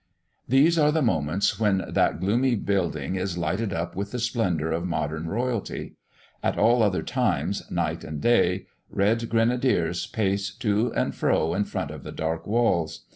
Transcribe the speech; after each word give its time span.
These 0.49 0.79
are 0.79 0.91
the 0.91 1.03
moments 1.03 1.59
when 1.59 1.85
that 1.87 2.19
gloomy 2.19 2.55
building 2.55 3.13
is 3.17 3.37
lighted 3.37 3.71
up 3.71 3.95
with 3.95 4.09
the 4.09 4.17
splendour 4.17 4.71
of 4.71 4.83
modern 4.83 5.27
royalty; 5.29 5.93
at 6.41 6.57
all 6.57 6.81
other 6.81 7.03
times, 7.03 7.69
night 7.69 8.03
and 8.03 8.19
day, 8.19 8.65
red 8.89 9.29
grenadiers 9.29 10.07
pace 10.07 10.55
to 10.55 10.91
and 10.95 11.13
fro 11.13 11.53
in 11.53 11.65
front 11.65 11.91
of 11.91 12.01
the 12.01 12.11
dark 12.11 12.47
walls. 12.47 13.01